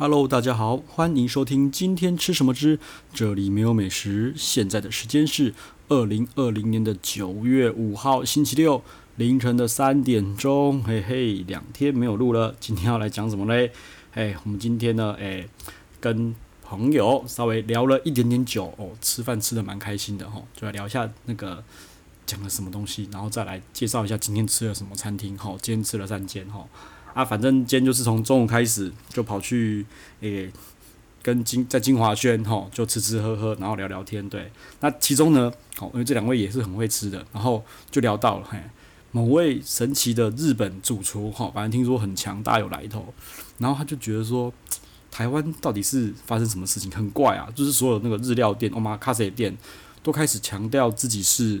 [0.00, 2.78] Hello，大家好，欢迎收听今天吃什么之
[3.12, 4.32] 这里没有美食。
[4.36, 5.52] 现在的时间是
[5.88, 8.80] 二零二零年的九月五号星期六
[9.16, 10.80] 凌晨的三点钟。
[10.84, 13.72] 嘿嘿，两天没有录了，今天要来讲什么嘞？
[14.12, 15.48] 哎，我们今天呢，哎，
[15.98, 21.64] 跟朋友稍微聊了一点点酒哦，吃饭吃得蛮开心的哈，就来聊一下那个
[22.24, 25.56] 讲了什么东西，然后再来介绍一下今天吃了什么餐厅哈。
[25.60, 26.64] 今天吃了三间哈。
[27.14, 29.84] 啊，反正今天就是从中午开始就跑去
[30.20, 30.50] 诶、
[31.20, 34.26] 跟金在金华轩吼就吃吃喝喝，然后聊聊天。
[34.28, 38.58] 对，那其中呢，哦，因为这两位也是很会吃的，然后就聊到了嘿，
[39.10, 43.12] 某位神奇的日本主厨哈，反正听说很强大有来头，
[43.58, 44.52] 然后他就觉得说，
[45.10, 46.88] 台湾到底是发生什么事情？
[46.92, 49.56] 很怪啊，就是所有那个日料店、omakase 店
[50.04, 51.60] 都开始强调自己是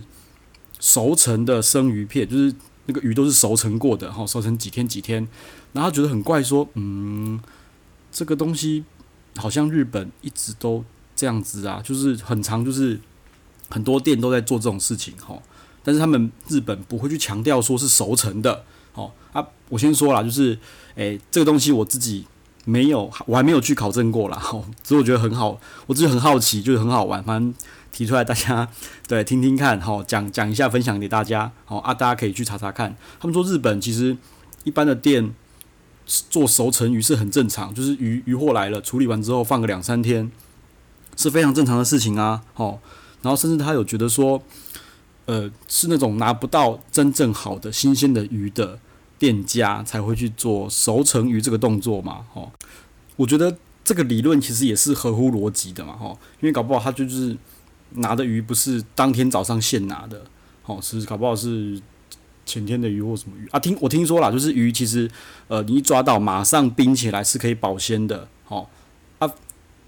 [0.78, 2.54] 熟成的生鱼片，就是。
[2.88, 5.28] 那个鱼都是熟成过的，哈，熟成几天几天，
[5.74, 7.38] 然后觉得很怪，说，嗯，
[8.10, 8.82] 这个东西
[9.36, 10.82] 好像日本一直都
[11.14, 12.98] 这样子啊，就是很长，就是
[13.68, 15.38] 很多店都在做这种事情，哈，
[15.82, 18.64] 但是他们日本不会去强调说是熟成的，
[18.94, 20.58] 哦，啊，我先说了，就是，
[20.94, 22.24] 诶、这个东西我自己
[22.68, 27.54] 没有，我还没有去考证过啦，哈， 所以我觉得很好，我自己很好奇，就是很好玩，反正。
[27.90, 28.68] 提出来，大家
[29.08, 32.94] 对听听看，好讲讲一下，分享给大家，好啊，大家可以去查查看。
[33.18, 34.16] 他们说日本其实
[34.62, 35.34] 一般的店
[36.06, 40.30] 做熟成鱼是很正常，就是鱼鱼货来了，处理完之后放个两三天
[41.16, 42.42] 是非常正常的事情啊。
[42.52, 42.78] 好，
[43.22, 44.40] 然后甚至他有觉得说，
[45.24, 48.78] 呃，是那种拿不到真正好的新鲜的鱼的
[49.18, 52.24] 店家才会去做熟成鱼这个动作嘛。
[52.32, 52.52] 好，
[53.16, 55.94] 我觉得这个理论其实也是合乎逻辑的嘛。
[55.94, 57.36] 哈，因为搞不好他就是。
[57.92, 60.22] 拿的鱼不是当天早上现拿的，
[60.66, 61.80] 哦，是搞不好是
[62.44, 63.58] 前天的鱼或什么鱼啊？
[63.58, 65.10] 听我听说啦，就是鱼其实，
[65.46, 68.66] 呃，你一抓到马上冰起来是可以保鲜的，哦，
[69.18, 69.32] 啊，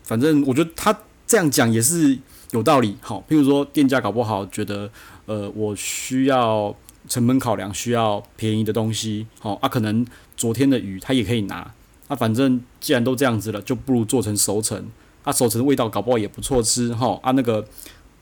[0.03, 2.19] 反正我觉得他这样讲也是
[2.53, 4.91] 有道理，好，譬如说店家搞不好觉得，
[5.27, 6.74] 呃，我需要
[7.08, 10.06] 成本考量，需要便宜的东西，好，啊，可能
[10.36, 11.72] 昨天的鱼他也可以拿，
[12.08, 14.88] 啊，反正既然都这样子了，就不如做成熟成。
[15.22, 17.62] 啊、熟成的味道搞不好也不错吃哈，啊那个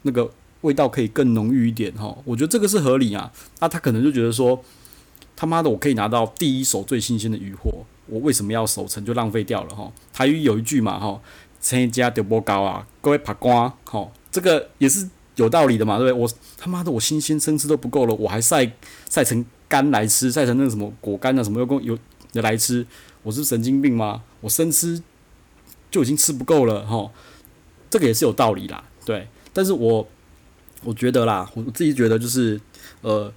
[0.03, 0.29] 那个
[0.63, 3.31] 味道可以更浓郁一点哈，我觉得这个是合理啊。
[3.61, 4.61] 那、啊、他可能就觉得说，
[5.37, 9.91] 他妈的我可以拿到第一手最新鲜的鱼货，我为什么要熟成就浪费掉了哈？
[10.13, 11.21] 台语有一句嘛哈，
[11.63, 15.09] 成一家丢波高啊，各位扒光哈，这个也是
[15.39, 16.23] 有道理的嘛，对不对？
[16.23, 18.71] 我他妈的我新鲜生吃都不够了，我还晒
[19.11, 21.99] 晒成干来吃，晒成那个什么果干啊什么又有
[22.35, 22.87] 有来吃，
[23.23, 24.23] 我是神经病吗？
[24.43, 25.03] 我生吃。
[25.91, 27.11] 就已经吃不够了哈，
[27.89, 29.27] 这个也是有道理啦，对。
[29.55, 30.07] 但是我
[30.85, 32.61] 我觉得啦，我自己觉得就是
[33.01, 33.33] 呃，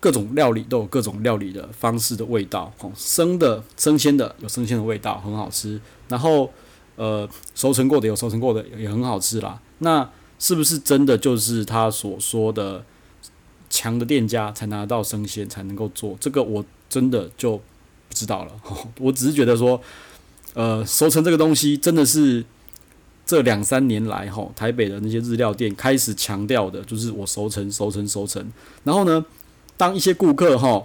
[0.00, 5.78] 各种料理都有各种料理的方式的味道，哦，生的、生鲜的有生鲜的味道，很好吃。
[6.08, 6.50] 然后
[6.96, 9.60] 呃，熟成过的有熟成过的也很好吃啦。
[9.80, 10.08] 那
[10.40, 12.84] 是不是真的就是他所说的
[13.68, 16.16] 强的店家才拿到生鲜才能够做？
[16.18, 17.56] 这个我真的就
[18.08, 18.52] 不知道了。
[18.98, 19.80] 我只是觉得说。
[20.52, 22.44] 呃，熟成这个东西真的是
[23.24, 28.44] 这两三年来哈，台北的那些日料店开始强调的，就是我熟成、熟成、熟成。
[28.82, 29.24] 然后呢，
[29.76, 30.84] 当一些顾客哈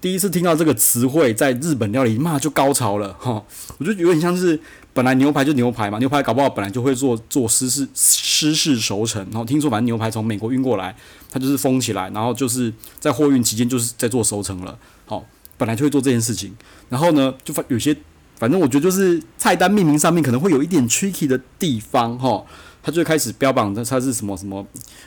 [0.00, 3.44] 第一次听到这个词汇，在日本料理，骂就高潮了哈。
[3.78, 4.58] 我觉得有点像是
[4.96, 9.22] 本来牛排就牛排嘛，牛排搞不好本来就会做做湿式湿式熟成。
[9.30, 10.96] 然后听说反正牛排从美国运过来，
[11.30, 14.78] 它就是封起来，然后就是在货运期间就是在做熟成了。
[15.04, 15.22] 好，
[15.58, 16.56] 本来就会做这件事情。
[16.88, 17.94] 然后呢，就发有些。
[18.38, 22.44] 反正我觉得就是菜单命名上面可能会有一点 tricky 的地方哈，
[22.82, 24.62] 他就开始标榜的它是什么什么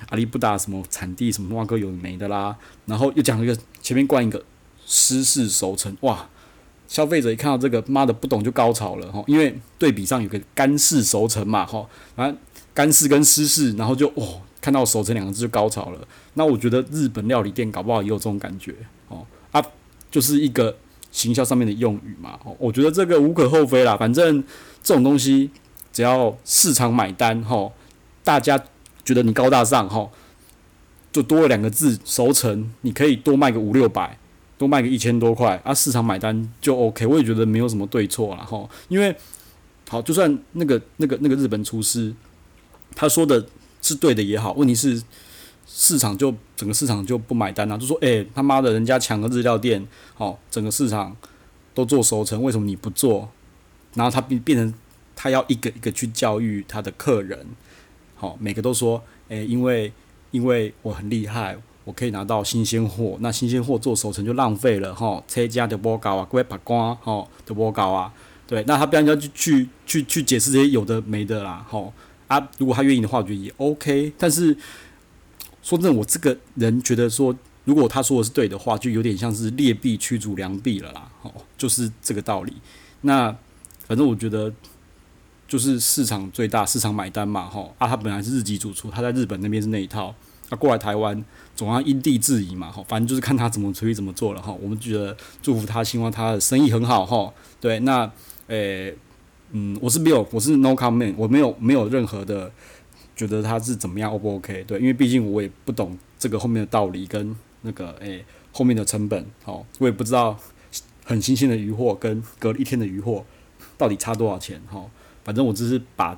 [0.09, 2.55] 阿里不达什么产地什么哇哥有没的啦，
[2.87, 4.43] 然后又讲了一个前面冠一个
[4.87, 6.27] 湿式熟成哇，
[6.89, 12.37] 消费者一看到这个妈的不懂就高潮了哈，因为对比上有个干式熟成嘛哈，反正
[12.73, 18.75] 干式跟湿式，然后就哦看到熟成两个字就高潮了，那我觉得日本料理店搞不好也有这种感觉
[19.07, 19.63] 哦啊，
[20.11, 20.75] 就是一个。
[21.11, 23.97] 行销上面的用语嘛，我觉得这个无可厚非啦。
[23.97, 24.43] 反正
[24.83, 25.49] 这种东西，
[25.91, 27.73] 只要市场买单，吼，
[28.23, 28.63] 大家
[29.03, 30.11] 觉得你高大上，吼，
[31.11, 34.19] 就多了两个字“熟成”，你可以多卖个五六百，
[34.59, 37.07] 多卖个一千多块，啊，市场买单就 OK。
[37.07, 39.15] 我也觉得没有什么对错啦，吼，因为
[39.87, 42.13] 好，就算那个那个那个日本厨师
[42.93, 43.43] 他说的
[43.81, 45.01] 是对的也好，问题是。
[45.71, 51.15] 市场就整个市场就不买单啊，就说诶、他妈的，人家抢个日料店，哦，整个市场
[51.75, 53.29] 都做熟成，为什么你不做？
[53.93, 54.73] 然后他变变成
[55.15, 57.45] 他要一个一个去教育他的客人，
[58.15, 59.93] 好、每个都说诶、因为
[60.31, 61.55] 因为我很厉害，
[61.89, 68.13] 我可以拿到新鲜货，那新鲜货做熟成就浪费了哈，车价就不高啊，贵把关哈，的不高啊，
[68.45, 71.91] 对，那他不然要去去去去解释这些有的没的啦，吼
[72.27, 74.13] 啊，如果他愿意的话，我觉得也 OK。
[74.19, 74.55] 但是
[75.63, 82.53] 说真的，我这个人觉得说，如果他说的是对的话，就有点像是劣币驱逐良币了啦，吼，就是这个道理。
[83.01, 83.35] 那
[83.87, 84.53] 反正我觉得。
[85.47, 90.13] 就是市场最大，市场买单嘛，吼啊，他本来是日籍主厨，他在日本那边是那一套，
[90.49, 91.23] 他、啊、过来台湾
[91.55, 98.11] 总要因地制宜嘛，吼，反正就是看他怎么处理怎么做了，吼，我们觉得祝福他，希望他的生意很好，吼，对，那，
[98.47, 98.95] 诶、
[99.51, 102.51] 嗯，我是没有，我是 no comment，我没有没有任何的
[103.15, 104.63] 觉得他是怎么样，O 不 OK？
[104.65, 110.37] 对，因为毕竟我也不懂这个后面的道理跟那个诶、后面的成本，吼，我也不知道
[111.05, 113.23] 很新鲜的鱼货跟隔了一天的鱼货
[113.77, 114.89] 到底差多少钱，吼。
[115.21, 116.17] 反正我只是把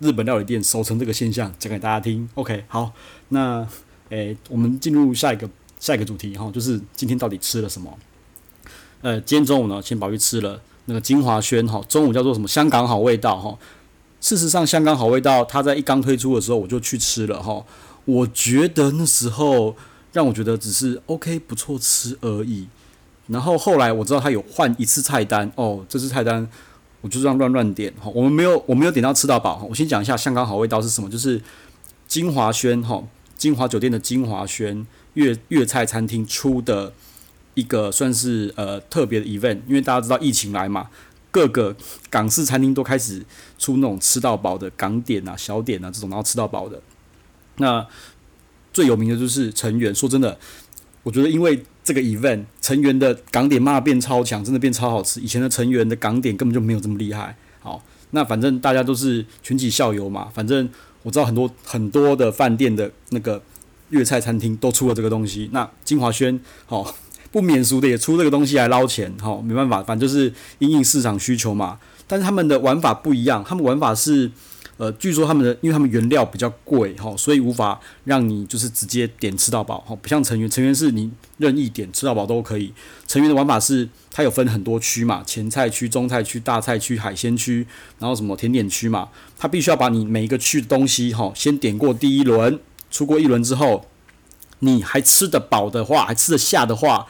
[0.00, 2.28] 日本料理店守成这个现象讲给大家听。
[2.34, 2.92] OK，好，
[3.28, 3.66] 那
[4.10, 5.48] 诶、我们进入下一个
[5.78, 7.96] 下一个主题哈，就是今天到底吃了什么？
[9.02, 13.56] 呃，今天中午呢，先跑去吃了那个金华轩哈，中午叫做什么香港好味道哈。
[14.20, 17.64] 事实上，香港好味道，它在一刚推出的时候我就去吃了哈。
[18.04, 19.76] 我觉得那时候
[20.12, 22.66] 让我觉得只是 OK 不错吃而已。
[23.28, 26.48] 然后后来我知道他有换一次菜单哦，这次菜单。
[27.04, 29.66] 我就这样乱乱点哈，我们没有我没有点到吃到饱哈。
[29.68, 31.38] 我先讲一下香港好味道是什么，就是
[32.08, 33.06] 金华轩哈，
[33.36, 36.94] 金华酒店的金华轩粤粤菜餐厅出的
[37.52, 40.88] 一个算是呃特别的 event，因为大家知道疫情来嘛，
[41.30, 41.76] 各个
[42.08, 43.22] 港式餐厅都开始
[43.58, 46.80] 出那种吃到饱的港点啊、小点啊这种，然后吃到饱的。
[47.58, 47.86] 那
[48.72, 50.38] 最有名的就是成员，说真的，
[51.02, 51.62] 我觉得因为。
[51.84, 55.20] 这个 event 成员的港点骂变超强，真的变超好吃。
[55.20, 57.36] 以前的成员的港点根本就没有这么厉害。
[57.60, 57.80] 好，
[58.12, 60.28] 那反正大家都是群起效尤嘛。
[60.34, 60.66] 反正
[61.02, 63.42] 我知道很多很多的饭店的那个
[63.90, 65.50] 粤菜餐厅都出了这个东西。
[65.52, 66.94] 那金华轩好
[67.30, 69.12] 不免俗的也出这个东西来捞钱。
[69.20, 71.78] 好，没办法，反正就是因应市场需求嘛。
[72.06, 74.30] 但是他们的玩法不一样，他们玩法是。
[74.84, 82.70] 呃，据说他们的，因为他们原料比较贵哈，所以无法让你就是直接点吃到饱哈，不像成员，成员是你任意点吃到饱都可以。
[83.06, 87.66] 成员的玩法是，它有分很多区嘛，前菜区、中菜区、大菜区、海鲜区，
[87.98, 89.08] 然后什么甜点区嘛，
[89.38, 92.60] 它必须要把你每一个区的东西哈，先点过第一轮，
[92.90, 93.86] 出过一轮之后，
[94.58, 97.06] 你还吃得饱的话，还吃得下的话，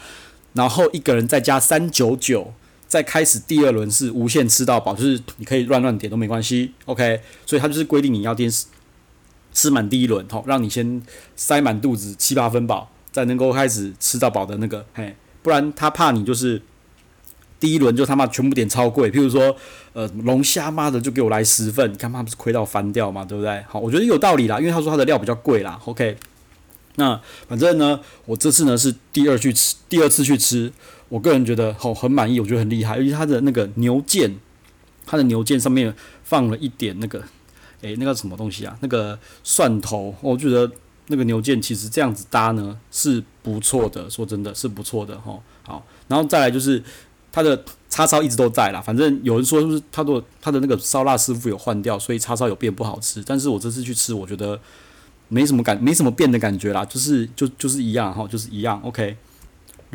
[0.52, 2.54] 然后一个人再加三九九。
[2.94, 7.20] 再开始第二轮是无限吃到饱，就是你可以乱乱点都没关系，OK。
[7.44, 8.49] 所以他就是规定你要点
[9.52, 11.02] 吃满第一轮，吼，让你先
[11.35, 16.62] 塞满肚子七八分饱，再能够开始吃到饱的那个，嘿，不然他怕你就是
[17.58, 19.56] 第一轮就他妈全部点超贵，譬如说
[19.93, 23.61] 呃龙虾妈的就给我来十份，你看他不是亏到翻掉嘛，对不对？
[23.69, 26.17] 好，我觉得有道理啦，因为他说他的料比较贵啦，OK。
[26.96, 30.73] 那反正呢，我这次呢是第二去吃，第二次去吃。
[31.14, 34.28] 我个人觉得好很满意，我觉得很厉害，尤其它的那个牛腱，
[35.06, 35.94] 它的牛腱上面
[36.25, 37.22] 放了一点那个，
[37.82, 38.76] 诶、那个什么东西啊？
[38.81, 40.69] 那个蒜头，我觉得
[41.06, 45.38] 那个牛腱其实这样子搭呢是不错的，说真的是不错的哈。
[45.62, 46.82] 好，然后再来就是
[47.31, 53.22] 它的叉烧一直都在啦，反正有人说就是他的他的那个烧腊师傅有换掉，所以叉烧有变不好吃。
[53.25, 54.58] 但是我这次去吃，我觉得
[55.28, 59.17] 没什么感，没什么变的感觉啦，就是就就是一样哈，就是一样，OK。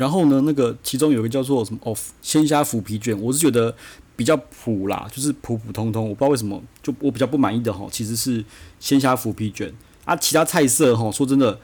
[0.00, 3.76] 然后呢，那个其中有一个叫做什么哦，鲜虾腐皮卷，我是觉得
[4.16, 6.08] 比较普啦，就是普普通通。
[6.08, 8.42] 我不知道为什么，就我比较不满意的哈，其实是
[8.78, 9.70] 鲜虾腐皮卷
[10.06, 10.16] 啊。
[10.16, 11.60] 其他菜色哈，说真的，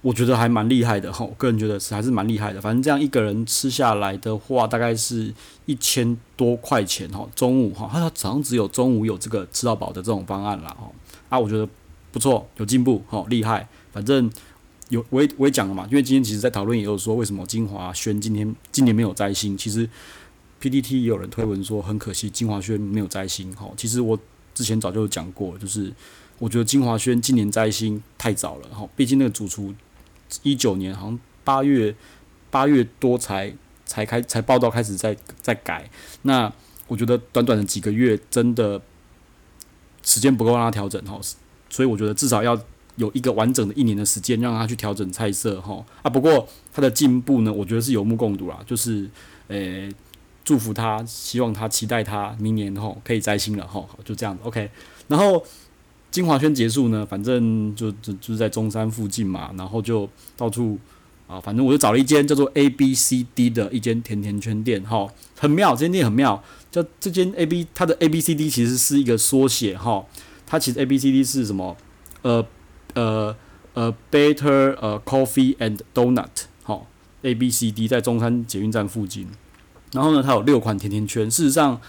[0.00, 1.24] 我觉得还蛮厉害的哈。
[1.24, 2.60] 我个人觉得是还是蛮厉害的。
[2.60, 5.34] 反正这样一个人吃下来的话，大概是
[5.66, 7.28] 一千多块钱哈。
[7.34, 10.88] 中午哈，他早上只有中午有这个吃到饱的这种方案啦哈。
[11.28, 11.68] 啊，我觉得
[12.12, 13.66] 不错，有进步哈，厉害。
[13.92, 14.30] 反正。
[14.90, 19.56] 有我也我也讲了嘛，因为今天其实，在讨论也有说，为什么金华轩今天今年没有摘星。
[19.56, 19.88] 其实
[20.58, 23.54] P D T 也有人推文说，很可惜金华轩没有摘星。
[23.54, 24.18] 哈，其实我
[24.52, 25.92] 之前早就讲过，就是
[26.38, 28.68] 我觉得金华轩今年摘星太早了。
[28.68, 29.72] 哈，毕竟那个主厨
[30.42, 31.94] 一九年好像八月
[32.50, 33.54] 八月多才
[33.86, 35.88] 才开才报道开始在在改。
[36.22, 36.52] 那
[36.88, 38.82] 我觉得短短的几个月，真的
[40.02, 41.00] 时间不够让他调整。
[41.04, 41.20] 哈，
[41.68, 42.60] 所以我觉得至少要。
[42.96, 46.10] 有一个完整的一年的时间，让他去调整菜色哈啊。
[46.10, 48.58] 不过他的进步呢，我觉得是有目共睹啦。
[48.66, 49.08] 就是，
[49.48, 49.90] 诶、
[50.44, 53.84] 祝福他，希望他，期待他明年哈可以摘星了哈。
[54.04, 54.70] 就这样子，OK。
[55.08, 55.42] 然后
[56.10, 60.78] 金华轩结束呢，反正就就就是在中山附近嘛，然后就到处
[61.26, 66.42] 啊，反正我就找了一间叫做 A B C D 的一间甜甜圈店哈，很妙，这间店很妙。
[66.70, 70.04] 叫这间 A B，它的 A B C D 其实是一个缩写哈。
[70.46, 71.76] 它其实 A B C D 是什么？
[72.22, 72.46] 呃。
[72.94, 73.36] 呃
[73.74, 76.86] 呃，Better 呃，Coffee and Donut，好
[77.22, 79.28] ，A B C D 在中山捷运站附近。
[79.92, 81.30] 然后呢，它有六款甜甜圈。
[81.30, 81.80] 事实上，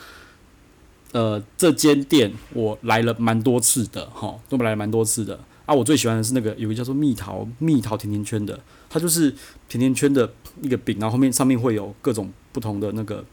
[1.12, 5.40] 呃，这间店我来了蛮多次的，哈，都来了蛮多次的。
[5.68, 9.30] 啊，我最喜欢的是那个有个叫做蜜桃蜜桃甜甜圈的，它就是
[9.70, 10.32] 甜甜圈的
[10.62, 13.24] 一个饼，然后后面上面会有各种不同的那个，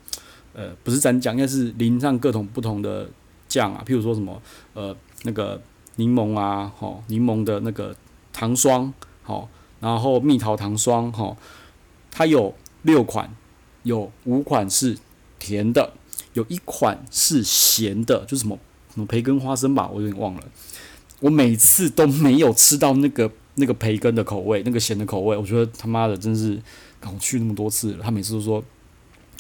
[0.53, 3.09] 呃，不是蘸酱，应该是淋上各种不同的
[3.49, 4.41] 酱啊，譬如说什么，
[4.75, 5.61] 呃，那个
[5.99, 7.95] 柠檬啊，吼，柠檬的那个
[8.33, 8.93] 糖霜，
[9.25, 9.49] 吼，
[9.81, 11.37] 然后蜜桃糖霜，吼，
[12.11, 13.35] 它有六款，
[13.83, 14.97] 有五款是
[15.41, 15.93] 甜的，
[16.35, 18.57] 有一款是咸的，就是什么
[18.95, 20.43] 什么培根花生吧，我有点忘了。
[21.21, 26.57] 我每次都没有吃到那个那个培根的口味，那个咸的口味，我觉得他妈的真是，
[27.03, 28.63] 我去那么多次了，他每次都说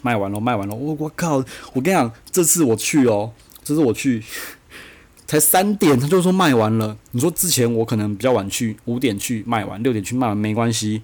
[0.03, 1.37] 卖完了，卖完了，我我靠，
[1.73, 4.25] 我跟你讲，这次我去哦，这次我去
[5.29, 6.97] 才三点，他就说卖完了。
[7.11, 11.03] 你说之前我可能比较晚去，五点去卖完，六点去卖完没关系，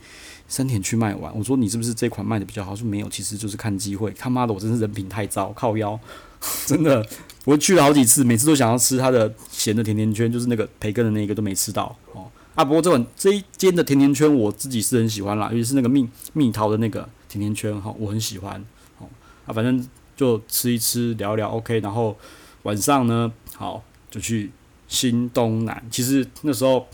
[0.48, 1.30] 三点去卖完。
[1.36, 2.74] 我说你是不是这款卖的比较好？
[2.74, 4.10] 说没有，其实就是看机会。
[4.18, 6.00] 他妈的，我真是人品太糟，靠腰，
[6.64, 7.06] 真的。
[7.44, 12.24] 我去了好几次，每次都想要吃他的咸的甜甜圈，就是那个培根的那个都没吃到哦。
[12.54, 18.64] 啊，不过这款这一间的甜甜圈我自己是很喜欢啦，尤其是那个蜜蜜桃的那个甜甜圈哈，我很喜欢
[18.98, 19.06] 哦。
[19.44, 21.80] 啊，反正就吃一吃，聊一聊，OK。
[21.80, 22.16] 然后
[22.62, 24.48] 晚上呢，好就去
[24.86, 25.84] 新东南。
[25.90, 26.86] 其实那时候，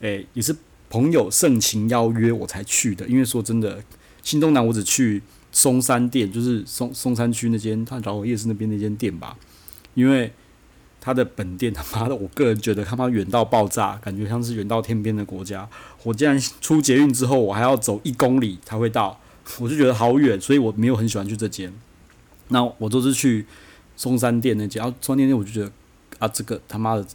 [0.00, 0.56] 诶也是
[0.88, 3.82] 朋友盛情邀约我才去的，因为说真的，
[4.22, 5.22] 新东南我只去
[5.52, 9.36] 松山店，就是松松山区那间，他饶河夜市那边那间店吧。
[9.92, 10.32] 因为
[10.98, 15.68] 他的本店他妈的，我个人觉得他妈远到爆炸，感觉像是远到天边的国家。
[16.04, 19.20] 我竟然出捷运之后，我还要走一公里才会到，
[19.58, 21.70] 我就觉得好远，所以我没有很喜欢去这间。
[22.48, 23.44] 那我都是去
[23.96, 25.72] 松山店那间，然后松山店那我就觉得
[26.18, 27.06] 啊，这个他妈的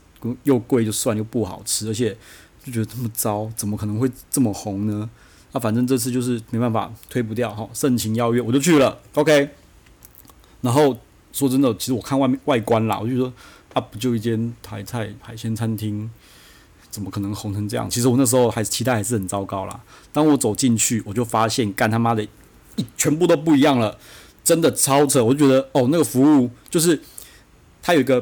[0.43, 2.15] 又贵就算，又不好吃，而且
[2.63, 5.09] 就觉得这么糟，怎么可能会这么红呢？
[5.51, 9.49] 啊，反正这次就是没办法推不掉哈，盛情邀约我就去了，OK，
[10.61, 10.97] 然后。
[11.33, 13.31] 说真的，其实我看外面外观啦，我就说
[13.71, 16.11] 啊，不就一间台菜海鲜餐厅，
[16.89, 17.89] 怎么可能红成这样？
[17.89, 19.79] 其实我那时候还是期待还是很糟糕啦。
[20.11, 22.21] 当我走进去，我就发现干他妈的，
[22.75, 23.97] 一全部都不一样了，
[24.43, 25.23] 真的超扯！
[25.23, 27.01] 我就觉得哦，那个服务就是
[27.81, 28.21] 它有一个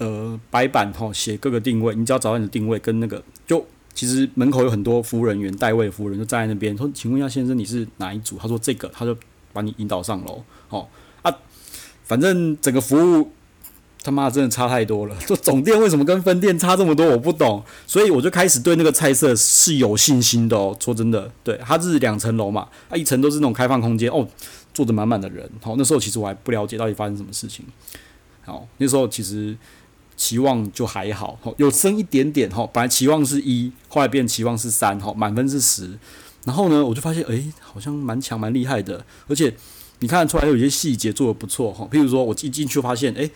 [0.00, 3.64] 呃白板哈，写各个定位，你只要找到你的定位跟那个，就
[3.94, 8.36] 其实门口有很多服务人员带位的服务人就站在那边说，请问一下先生你是哪一组？
[8.38, 9.16] 他说这个，他就
[9.52, 10.88] 把你引导上楼，哦
[11.22, 11.32] 啊。
[12.04, 13.30] 反正整个服务
[14.02, 20.74] 他妈真的差太多了，就总店为什么跟分店差这么多，我不懂，所以我就开始对那个菜色是有信心的哦。
[20.80, 24.26] 说真的，对，它是两层楼嘛，啊一层都是那种开放空间哦，
[24.72, 25.48] 坐着满满的人。
[25.60, 27.66] 好，那时候其实我还不了解到底发生什么事情。
[28.42, 29.54] 好，那时候其实
[30.20, 35.98] 期望就还好，吼有升一点点哈，本来期望是一，后来变期望是三，哈，满分是十。
[36.44, 39.54] 然后呢，我就发现，诶，好像蛮强蛮厉害的，而且。
[40.02, 43.30] 你看得出来有些细节做得不错哈，譬如说我一进去发现，诶，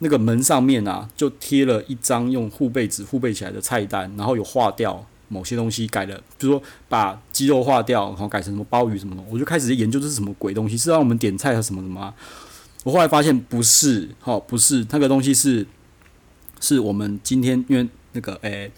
[0.00, 12.12] 那个门上面啊就贴了一张用护贝纸护贝起来的菜单，然后有划掉某些东西改了，比如说把鸡肉划掉，然后改成什么鲍鱼什么的，我就开始研究这是什么鬼东西，是让我们点菜还是什么什么啊？
[12.82, 15.64] 我后来发现不是，哈，不是那个东西是，
[16.60, 18.70] 是我们今天因为那个诶，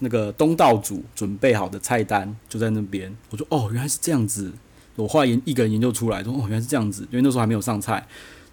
[0.00, 4.52] 那个东道主准备好的菜单就在那边，我说哦，原来是这样子。
[4.96, 8.04] 我后来研一个人研究出来，说哦，原来是这样子，因为那时候还没有上菜。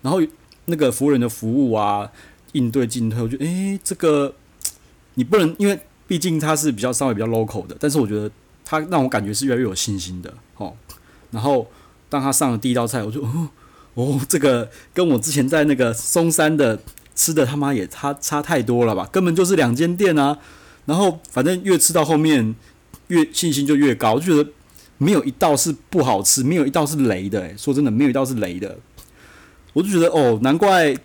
[0.03, 0.21] 然后
[0.65, 2.11] 那个服务人的服务啊，
[2.51, 4.35] 应对进退，我觉得诶，这个
[5.15, 8.29] 你不能，因为毕竟他是比较稍微比较 local 的，但是我觉得
[8.63, 10.71] 他让我感觉是越来越有信心的哦。
[11.31, 11.67] 然后
[12.09, 13.49] 当他上了第一道菜，我就哦
[13.95, 16.79] 哦，这个跟我之前在那个松山的
[17.15, 19.07] 吃的他妈也差差太多了吧？
[19.11, 20.37] 根本就是两间店啊。
[20.85, 22.53] 然后反正越吃到后面，
[23.07, 24.49] 越信心就越高，就觉得。
[24.97, 27.57] 没有一道是不好吃，没有一道是雷的。
[27.57, 28.77] 说真的，没有一道是雷的。
[29.73, 30.95] 我就觉得哦，难怪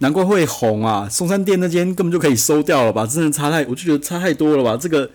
[0.00, 1.08] 难怪会红啊！
[1.08, 3.06] 松山店那间根本就可以收掉了吧？
[3.06, 4.76] 真的差太，我就觉得差太多了吧？
[4.76, 5.10] 这个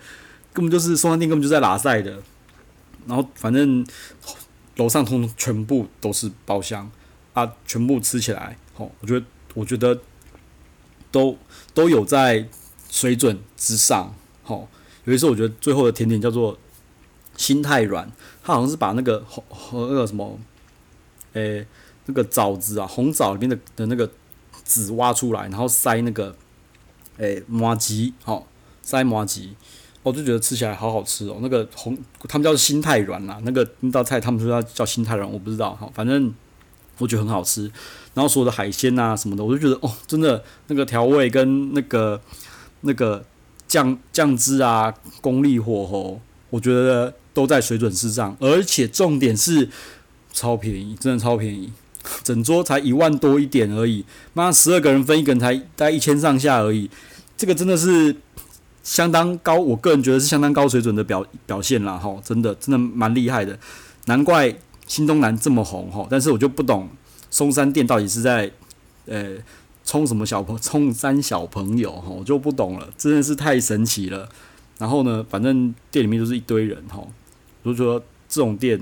[0.52, 2.20] 根本就是松山店根本就在拉赛的。
[3.06, 3.86] 然后反正
[4.78, 6.90] 楼上通通全部都是包厢
[7.34, 9.96] 啊，全部吃起来，哦，我觉得我觉得
[11.14, 11.38] 都
[11.72, 12.46] 都有在
[12.90, 14.14] 水准之上。
[14.46, 14.68] 哦，
[15.04, 16.58] 有一次我觉得最后的甜点叫做。
[17.36, 18.08] 心太软，
[18.44, 20.38] 他好像是把那个红和那个什么，
[21.32, 21.66] 诶、
[22.06, 24.08] 那个枣子啊，红枣里面的的那个
[24.62, 26.36] 籽挖出来，然后塞那个
[27.16, 28.46] 诶麻吉，好、
[28.82, 29.56] 塞麻吉，
[30.04, 36.32] 我就觉得吃起来好好吃哦、那个红他们叫心太软啦，那个那道菜他们说要叫心太软，我不知道哈，反正
[36.98, 37.70] 我觉得很好吃。
[38.14, 42.20] 然后所有的海鲜啊什么的，我就觉得哦，真的那个调味跟那个
[42.82, 43.24] 那个
[43.66, 46.20] 酱酱汁啊，功力火候，
[46.50, 47.14] 我觉得。
[47.34, 49.68] 都在水准之上，而且重点是
[50.32, 51.72] 超便宜，真的超便宜。
[52.22, 56.88] 整桌才一万多一点而已，妈十二个人分一个人才大概一千上下而已，
[57.36, 58.14] 这个真的是
[58.84, 63.58] 相当高，我个人觉得是相当高水准的表表现啦，吼，真的真的蛮厉害的，
[64.04, 64.54] 难怪
[64.86, 66.88] 新东南这么红吼，但是我就不懂
[67.30, 68.50] 松山店到底是在
[69.06, 69.36] 呃
[69.84, 74.28] 冲什么小朋冲三小朋友吼，我就不懂了，真的是太神奇了。
[74.78, 77.10] 然后呢，反正店里面都是一堆人吼，
[77.62, 77.98] 比如说
[78.28, 78.80] 这种店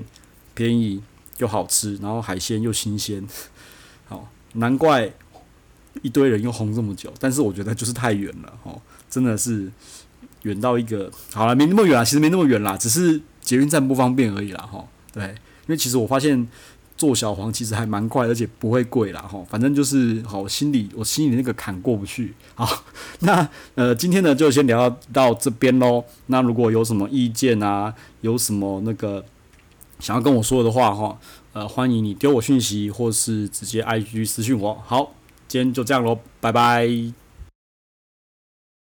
[0.53, 1.01] 便宜。
[1.39, 3.21] 又好吃，然后海鲜又新鲜，
[4.07, 5.11] 好，难怪
[6.03, 7.11] 一堆人又红这么久。
[7.19, 8.79] 但是我觉得就是太远了，哦，
[9.09, 9.69] 真的是
[10.43, 15.33] 远到一个，好了，没那么远啊，其实没那么远啦，只是捷运站不方便而已啦，哈，对，
[15.67, 16.47] 因为其实我发现
[16.97, 22.83] 做小黄其实还蛮快，而且不会贵啦，哈，反正就是好，心里我心里那个坎过不去，好，
[23.21, 26.03] 那呃，今天呢就先聊到这边喽。
[26.27, 29.23] 那如果有什么意见啊，有什么那个。
[29.99, 31.17] 想要跟我说的话哈，
[31.53, 34.77] 呃，欢迎你丢我讯息，或是直接 IG 私讯我。
[34.85, 35.13] 好，
[35.47, 37.22] 今天就这样喽，拜拜。